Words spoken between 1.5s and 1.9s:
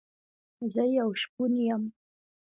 يم